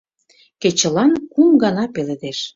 Кечылан 0.61 1.11
кум 1.31 1.51
гана 1.63 1.83
пеледеш. 1.93 2.39